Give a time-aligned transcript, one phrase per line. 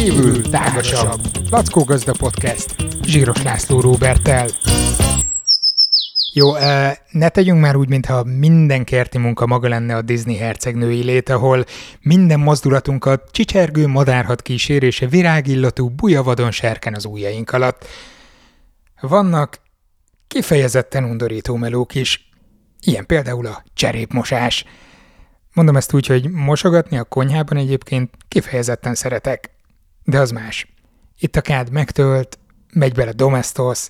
[0.00, 1.20] kívül tágasabb.
[1.50, 2.76] Lackó Gazda Podcast.
[3.02, 4.46] Zsíros László Róbertel.
[6.32, 6.52] Jó,
[7.10, 11.64] ne tegyünk már úgy, mintha minden kerti munka maga lenne a Disney hercegnői lét, ahol
[12.00, 17.86] minden mozdulatunkat csicsergő madárhat kísérése virágillatú bujavadon serken az ujjaink alatt.
[19.00, 19.60] Vannak
[20.26, 22.30] kifejezetten undorító melók is,
[22.80, 24.64] ilyen például a cserépmosás.
[25.52, 29.58] Mondom ezt úgy, hogy mosogatni a konyhában egyébként kifejezetten szeretek,
[30.10, 30.66] de az más.
[31.18, 32.38] Itt a kád megtölt,
[32.72, 33.88] megy bele domestos,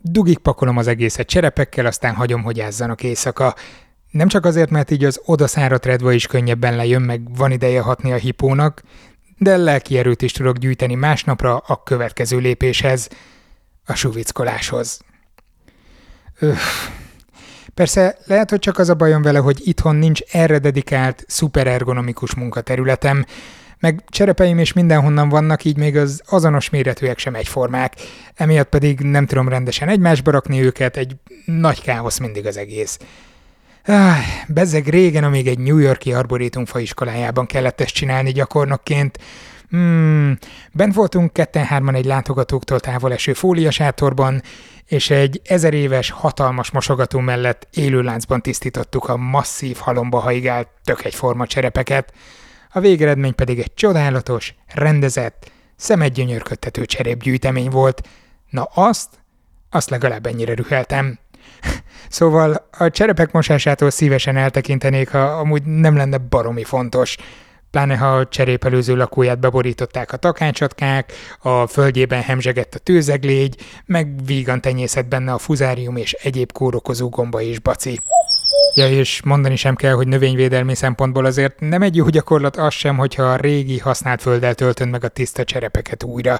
[0.00, 3.54] dugik pakolom az egészet cserepekkel, aztán hagyom, hogy ázzanak éjszaka.
[4.10, 8.12] Nem csak azért, mert így az odaszáradt redva is könnyebben lejön, meg van ideje hatni
[8.12, 8.82] a hipónak,
[9.38, 13.08] de lelki erőt is tudok gyűjteni másnapra a következő lépéshez,
[13.86, 15.00] a suvickoláshoz.
[16.38, 16.88] Öff.
[17.74, 23.24] Persze lehet, hogy csak az a bajom vele, hogy itthon nincs erre dedikált, szuperergonomikus munkaterületem,
[23.82, 27.94] meg cserepeim is mindenhonnan vannak, így még az azonos méretűek sem egyformák.
[28.34, 32.98] Emiatt pedig nem tudom rendesen egymásba rakni őket, egy nagy káosz mindig az egész.
[33.84, 34.16] Ah,
[34.48, 39.18] bezzeg régen, amíg egy New Yorki arborétum faiskolájában kellett ezt csinálni gyakornokként.
[39.70, 40.38] Hmm,
[40.72, 44.42] bent voltunk ketten-hárman egy látogatóktól távol eső fóliasátorban,
[44.86, 51.46] és egy ezer éves hatalmas mosogató mellett élőláncban tisztítottuk a masszív halomba haigált tök egyforma
[51.46, 52.12] cserepeket
[52.72, 58.08] a végeredmény pedig egy csodálatos, rendezett, szemet gyönyörködtető cserépgyűjtemény volt.
[58.50, 59.08] Na azt,
[59.70, 61.18] azt legalább ennyire rüheltem.
[62.08, 67.16] szóval a cserepek mosásától szívesen eltekintenék, ha amúgy nem lenne baromi fontos.
[67.70, 73.56] Pláne ha a cserépelőző lakóját beborították a takácsatkák, a földjében hemzsegett a tőzeglégy,
[73.86, 78.00] meg vígan tenyészett benne a fuzárium és egyéb kórokozó gomba és baci.
[78.74, 82.96] Ja, és mondani sem kell, hogy növényvédelmi szempontból azért nem egy jó gyakorlat az sem,
[82.96, 86.38] hogyha a régi használt földdel töltöd meg a tiszta cserepeket újra.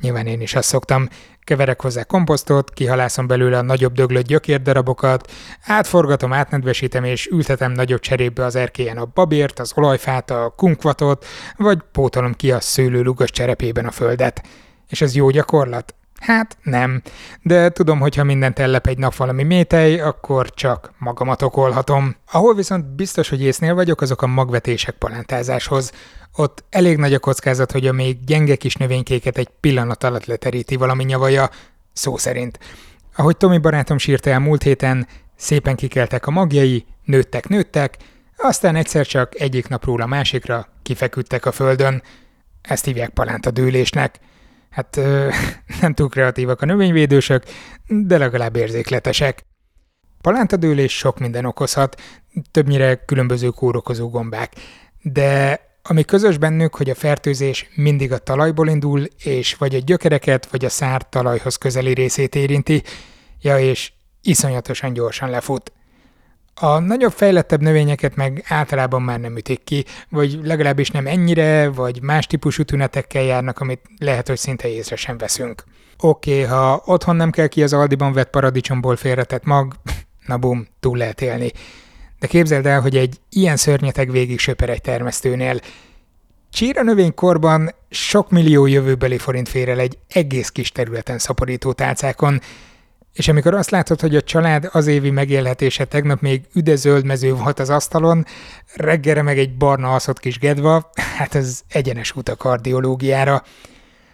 [0.00, 1.08] Nyilván én is azt szoktam.
[1.40, 5.32] Keverek hozzá komposztot, kihalászom belőle a nagyobb döglött gyökérdarabokat,
[5.66, 11.24] átforgatom, átnedvesítem és ültetem nagyobb cserépbe az erkélyen a babért, az olajfát, a kunkvatot,
[11.56, 14.42] vagy pótolom ki a szőlő lugos cserepében a földet.
[14.88, 15.94] És ez jó gyakorlat?
[16.24, 17.02] Hát nem,
[17.42, 22.16] de tudom, hogy ha mindent ellep egy nap valami métej, akkor csak magamat okolhatom.
[22.30, 25.92] Ahol viszont biztos, hogy észnél vagyok, azok a magvetések palántázáshoz.
[26.36, 30.76] Ott elég nagy a kockázat, hogy a még gyenge kis növénykéket egy pillanat alatt leteríti
[30.76, 31.50] valami nyavaja,
[31.92, 32.58] szó szerint.
[33.16, 35.06] Ahogy Tomi barátom sírta el múlt héten,
[35.36, 37.96] szépen kikeltek a magjai, nőttek-nőttek,
[38.36, 42.02] aztán egyszer csak egyik napról a másikra kifeküdtek a földön.
[42.62, 44.20] Ezt hívják palánta dőlésnek
[44.74, 45.28] hát ö,
[45.80, 47.44] nem túl kreatívak a növényvédősök,
[47.86, 49.46] de legalább érzékletesek.
[50.20, 52.00] Palántadőlés sok minden okozhat,
[52.50, 54.52] többnyire különböző kórokozó gombák,
[55.02, 60.46] de ami közös bennük, hogy a fertőzés mindig a talajból indul, és vagy a gyökereket,
[60.46, 62.82] vagy a szár talajhoz közeli részét érinti,
[63.40, 63.92] ja és
[64.22, 65.72] iszonyatosan gyorsan lefut.
[66.54, 72.02] A nagyobb fejlettebb növényeket meg általában már nem ütik ki, vagy legalábbis nem ennyire, vagy
[72.02, 75.64] más típusú tünetekkel járnak, amit lehet, hogy szinte észre sem veszünk.
[76.00, 79.74] Oké, okay, ha otthon nem kell ki az Aldiban vett paradicsomból félretett mag,
[80.26, 81.52] na bum, túl lehet élni.
[82.18, 85.60] De képzeld el, hogy egy ilyen szörnyeteg végig söper egy termesztőnél.
[86.50, 92.40] Csíra növénykorban sok millió jövőbeli forint fér el egy egész kis területen szaporító tálcákon,
[93.14, 97.58] és amikor azt látod, hogy a család az évi megélhetése tegnap még üdezöld mező volt
[97.58, 98.26] az asztalon,
[98.74, 103.42] reggelre meg egy barna aszott kis gedva, hát ez egyenes út a kardiológiára.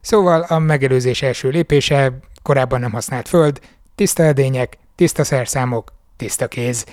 [0.00, 3.60] Szóval a megelőzés első lépése, korábban nem használt föld,
[3.94, 6.86] tiszta edények, tiszta szerszámok, tiszta kéz.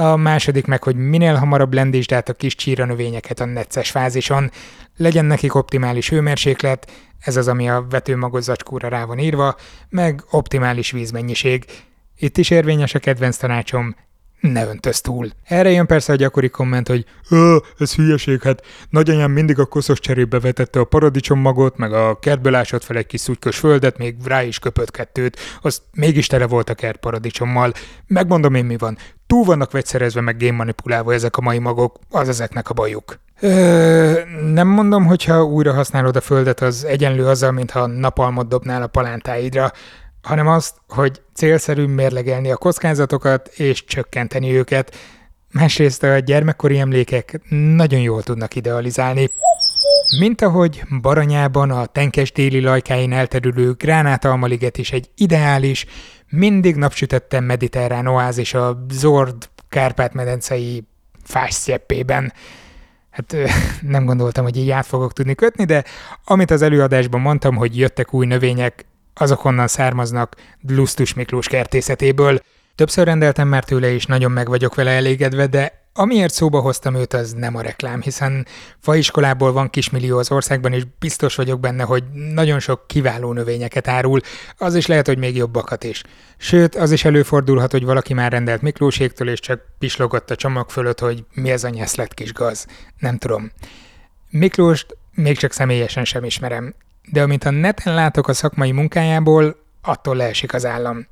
[0.00, 4.50] A második meg, hogy minél hamarabb lendítsd át a kis csíra növényeket a necces fázison,
[4.96, 9.56] legyen nekik optimális hőmérséklet, ez az, ami a vetőmagos zacskóra rá van írva,
[9.88, 11.64] meg optimális vízmennyiség.
[12.16, 13.96] Itt is érvényes a kedvenc tanácsom,
[14.40, 15.30] ne öntöz túl.
[15.44, 20.00] Erre jön persze a gyakori komment, hogy Ö, ez hülyeség, hát nagyanyám mindig a koszos
[20.00, 24.42] cserébe vetette a paradicsommagot, meg a kertből ásott fel egy kis szutykös földet, még rá
[24.42, 27.72] is köpött kettőt, az mégis tele volt a kert paradicsommal.
[28.06, 28.98] Megmondom én mi van,
[29.30, 33.18] túl vannak vegyszerezve meg génmanipulálva ezek a mai magok, az ezeknek a bajuk.
[33.40, 34.20] Ö,
[34.52, 39.72] nem mondom, hogyha újra használod a földet, az egyenlő azzal, mintha napalmot dobnál a palántáidra,
[40.22, 44.96] hanem azt, hogy célszerű mérlegelni a kockázatokat és csökkenteni őket.
[45.52, 47.40] Másrészt a gyermekkori emlékek
[47.76, 49.30] nagyon jól tudnak idealizálni.
[50.18, 55.86] Mint ahogy Baranyában a tenkes téli lajkáin elterülő gránátalmaliget is egy ideális,
[56.28, 60.84] mindig napsütötten mediterrán oázis a zord Kárpát-medencei
[61.24, 61.66] fás
[63.10, 63.36] Hát
[63.80, 65.84] nem gondoltam, hogy így át fogok tudni kötni, de
[66.24, 68.84] amit az előadásban mondtam, hogy jöttek új növények,
[69.14, 72.40] azok onnan származnak Dlusztus Miklós kertészetéből.
[72.74, 77.12] Többször rendeltem már tőle, és nagyon meg vagyok vele elégedve, de Amiért szóba hoztam őt,
[77.12, 78.46] az nem a reklám, hiszen
[78.78, 84.20] faiskolából van kismillió az országban, és biztos vagyok benne, hogy nagyon sok kiváló növényeket árul,
[84.56, 86.02] az is lehet, hogy még jobbakat is.
[86.36, 90.98] Sőt, az is előfordulhat, hogy valaki már rendelt Miklóségtől, és csak pislogott a csomag fölött,
[90.98, 92.66] hogy mi ez a nyeszlet kis gaz.
[92.98, 93.50] Nem tudom.
[94.30, 96.74] Miklóst még csak személyesen sem ismerem,
[97.12, 101.06] de amit a neten látok a szakmai munkájából, attól leesik az állam.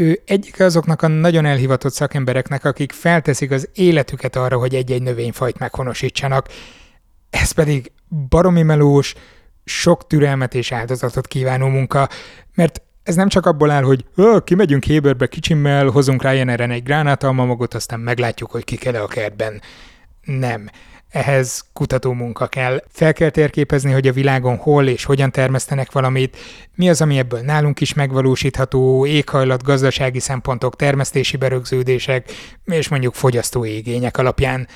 [0.00, 5.58] Ő egyik azoknak a nagyon elhivatott szakembereknek, akik felteszik az életüket arra, hogy egy-egy növényfajt
[5.58, 6.48] meghonosítsanak.
[7.30, 7.92] Ez pedig
[8.28, 9.14] baromi melós,
[9.64, 12.08] sok türelmet és áldozatot kívánó munka,
[12.54, 14.04] mert ez nem csak abból áll, hogy
[14.44, 19.60] kimegyünk Héberbe kicsimmel, hozunk Ryaneren egy gránátalmamogot, aztán meglátjuk, hogy ki kell a kertben.
[20.22, 20.70] Nem
[21.10, 22.82] ehhez kutató munka kell.
[22.88, 26.36] Fel kell térképezni, hogy a világon hol és hogyan termesztenek valamit,
[26.74, 32.30] mi az, ami ebből nálunk is megvalósítható, éghajlat, gazdasági szempontok, termesztési berögződések,
[32.64, 34.68] és mondjuk fogyasztói igények alapján.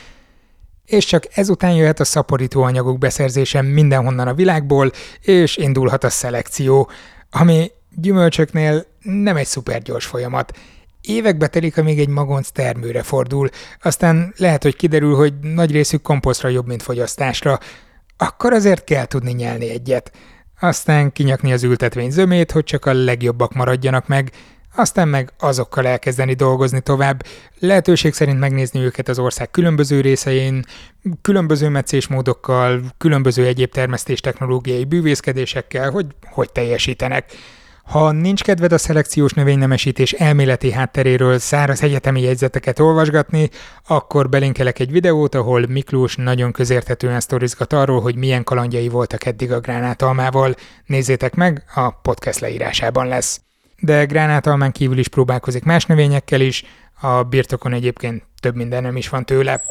[0.85, 6.91] És csak ezután jöhet a szaporító anyagok beszerzése mindenhonnan a világból, és indulhat a szelekció,
[7.31, 10.59] ami gyümölcsöknél nem egy szuper gyors folyamat.
[11.07, 13.49] Évekbe telik, amíg egy magonc termőre fordul,
[13.83, 17.59] aztán lehet, hogy kiderül, hogy nagy részük komposztra jobb, mint fogyasztásra.
[18.17, 20.13] Akkor azért kell tudni nyelni egyet.
[20.61, 24.33] Aztán kinyakni az ültetvény zömét, hogy csak a legjobbak maradjanak meg,
[24.77, 27.27] aztán meg azokkal elkezdeni dolgozni tovább,
[27.59, 30.65] lehetőség szerint megnézni őket az ország különböző részein,
[31.23, 37.33] különböző meccésmódokkal, különböző egyéb termesztés technológiai bűvészkedésekkel, hogy hogy teljesítenek.
[37.85, 43.51] Ha nincs kedved a szelekciós növénynemesítés elméleti hátteréről száraz egyetemi jegyzeteket olvasgatni,
[43.87, 49.53] akkor belinkelek egy videót, ahol Miklós nagyon közérthetően sztorizgat arról, hogy milyen kalandjai voltak eddig
[49.53, 50.55] a gránátalmával.
[50.87, 53.41] Nézzétek meg, a podcast leírásában lesz.
[53.79, 56.65] De gránátalmán kívül is próbálkozik más növényekkel is,
[57.01, 59.63] a birtokon egyébként több minden nem is van tőle.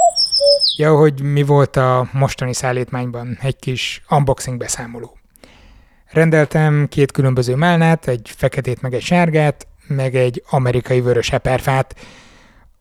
[0.77, 5.18] Ja, hogy mi volt a mostani szállítmányban, egy kis unboxing beszámoló.
[6.13, 11.95] Rendeltem két különböző málnát, egy feketét meg egy sárgát, meg egy amerikai vörös eperfát.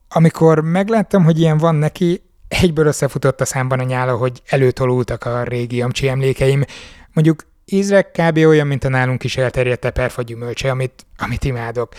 [0.09, 5.43] Amikor megláttam, hogy ilyen van neki, egyből összefutott a számban a nyála, hogy előtolultak a
[5.43, 6.65] régi amcsi emlékeim.
[7.13, 8.37] Mondjuk ízre kb.
[8.37, 11.93] olyan, mint a nálunk is elterjedt eperfa gyümölcse, amit, amit imádok.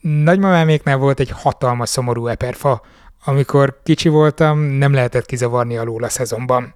[0.00, 2.82] Nagymamáméknál volt egy hatalmas szomorú eperfa,
[3.24, 6.74] amikor kicsi voltam, nem lehetett kizavarni alól a szezonban.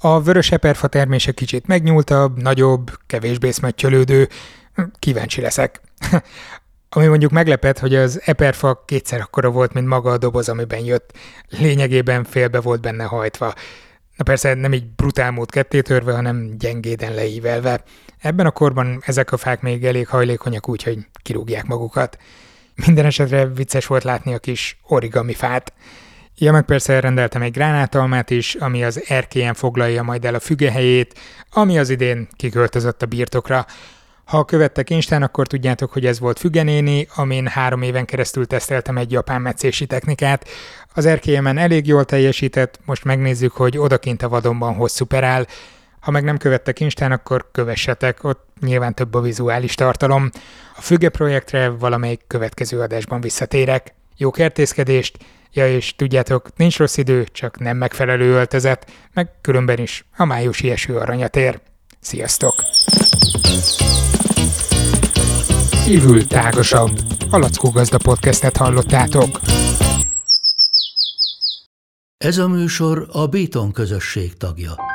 [0.00, 4.28] A vörös eperfa termése kicsit megnyúltabb, nagyobb, kevésbé szmöttyölődő.
[4.98, 5.80] Kíváncsi leszek.
[6.90, 11.12] Ami mondjuk meglepett, hogy az eperfa kétszer akkora volt, mint maga a doboz, amiben jött.
[11.48, 13.54] Lényegében félbe volt benne hajtva.
[14.16, 17.82] Na persze nem így brutál mód kettétörve, hanem gyengéden leívelve.
[18.18, 22.18] Ebben a korban ezek a fák még elég hajlékonyak úgy, hogy kirúgják magukat.
[22.86, 25.72] Minden esetre vicces volt látni a kis origami fát.
[26.40, 31.18] Ja, meg persze rendeltem egy gránátalmát is, ami az erkélyen foglalja majd el a fügehelyét,
[31.50, 33.66] ami az idén kiköltözött a birtokra.
[34.24, 39.12] Ha követtek Instán, akkor tudjátok, hogy ez volt Fügenéni, amin három éven keresztül teszteltem egy
[39.12, 40.48] japán meccési technikát.
[40.94, 45.46] Az erkélyemen elég jól teljesített, most megnézzük, hogy odakint a vadonban hogy szuperál.
[46.00, 50.30] Ha meg nem követtek Instán, akkor kövessetek, ott nyilván több a vizuális tartalom.
[50.76, 53.94] A Füge projektre valamelyik következő adásban visszatérek.
[54.16, 55.18] Jó kertészkedést,
[55.52, 60.70] Ja, és tudjátok, nincs rossz idő, csak nem megfelelő öltözet, meg különben is a májusi
[60.70, 61.60] eső aranyat ér.
[62.00, 62.54] Sziasztok!
[65.84, 66.90] Kívül tágasabb.
[67.30, 69.40] A Lackó Gazda podcastet hallottátok.
[72.16, 74.87] Ez a műsor a Béton közösség tagja.